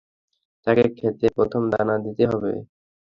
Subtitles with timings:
[0.67, 2.51] তাকে ক্ষেতে প্রথম দানা দিতে হবে।